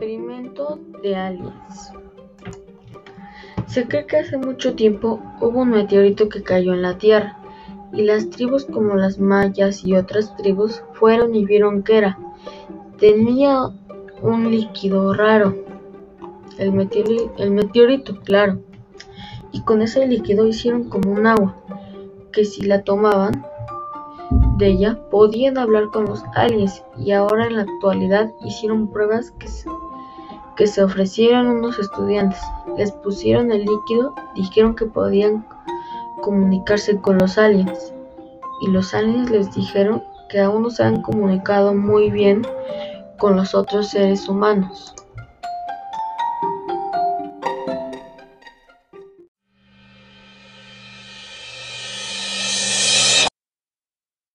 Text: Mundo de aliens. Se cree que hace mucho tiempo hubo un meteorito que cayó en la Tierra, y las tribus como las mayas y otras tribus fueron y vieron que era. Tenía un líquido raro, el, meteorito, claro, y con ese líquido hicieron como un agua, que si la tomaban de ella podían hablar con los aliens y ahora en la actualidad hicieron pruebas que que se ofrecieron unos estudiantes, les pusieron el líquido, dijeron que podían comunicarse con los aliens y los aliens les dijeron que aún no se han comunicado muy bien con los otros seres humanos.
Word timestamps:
Mundo 0.00 0.80
de 1.02 1.14
aliens. 1.14 1.92
Se 3.66 3.86
cree 3.86 4.06
que 4.06 4.16
hace 4.18 4.36
mucho 4.36 4.74
tiempo 4.74 5.20
hubo 5.40 5.60
un 5.60 5.70
meteorito 5.70 6.28
que 6.28 6.42
cayó 6.42 6.74
en 6.74 6.82
la 6.82 6.98
Tierra, 6.98 7.38
y 7.92 8.02
las 8.02 8.28
tribus 8.28 8.64
como 8.64 8.96
las 8.96 9.20
mayas 9.20 9.84
y 9.84 9.94
otras 9.94 10.36
tribus 10.36 10.82
fueron 10.94 11.34
y 11.36 11.44
vieron 11.44 11.84
que 11.84 11.98
era. 11.98 12.18
Tenía 12.98 13.70
un 14.20 14.50
líquido 14.50 15.14
raro, 15.14 15.54
el, 16.58 16.72
meteorito, 16.72 18.20
claro, 18.20 18.60
y 19.52 19.62
con 19.62 19.80
ese 19.80 20.06
líquido 20.08 20.46
hicieron 20.46 20.88
como 20.88 21.12
un 21.12 21.26
agua, 21.28 21.56
que 22.32 22.44
si 22.44 22.62
la 22.62 22.82
tomaban 22.82 23.46
de 24.58 24.68
ella 24.68 24.98
podían 25.10 25.58
hablar 25.58 25.88
con 25.92 26.06
los 26.06 26.24
aliens 26.34 26.82
y 26.96 27.12
ahora 27.12 27.46
en 27.46 27.56
la 27.56 27.62
actualidad 27.62 28.32
hicieron 28.44 28.90
pruebas 28.90 29.32
que 29.32 29.48
que 30.56 30.66
se 30.66 30.82
ofrecieron 30.82 31.48
unos 31.48 31.78
estudiantes, 31.78 32.40
les 32.76 32.92
pusieron 32.92 33.50
el 33.52 33.64
líquido, 33.64 34.14
dijeron 34.34 34.74
que 34.74 34.86
podían 34.86 35.46
comunicarse 36.22 37.00
con 37.00 37.18
los 37.18 37.38
aliens 37.38 37.92
y 38.60 38.70
los 38.70 38.94
aliens 38.94 39.30
les 39.30 39.54
dijeron 39.54 40.02
que 40.28 40.40
aún 40.40 40.62
no 40.62 40.70
se 40.70 40.84
han 40.84 41.02
comunicado 41.02 41.74
muy 41.74 42.10
bien 42.10 42.46
con 43.18 43.36
los 43.36 43.54
otros 43.54 43.88
seres 43.90 44.28
humanos. 44.28 44.94